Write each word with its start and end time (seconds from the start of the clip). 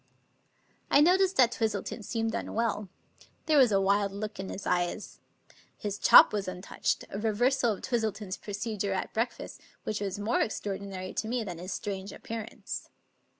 I 0.89 0.99
noticed 0.99 1.37
that 1.37 1.51
Twistleton 1.51 2.01
seemed 2.03 2.33
unwell. 2.33 2.89
There 3.45 3.59
was 3.59 3.71
a 3.71 3.79
wild 3.79 4.11
look 4.11 4.39
in 4.39 4.49
his 4.49 4.65
eyes. 4.65 5.19
His 5.77 5.99
chop 5.99 6.33
was 6.33 6.47
untouched— 6.47 7.05
a 7.11 7.19
reversal 7.19 7.73
of 7.73 7.83
Twistleton's 7.83 8.37
procedure 8.37 8.93
at 8.93 9.13
breakfast, 9.13 9.61
which 9.83 10.01
was 10.01 10.17
more 10.17 10.41
extraordinary 10.41 11.13
to 11.13 11.27
me 11.27 11.43
than 11.43 11.59
his 11.59 11.71
strange 11.71 12.11
appearance. 12.11 12.89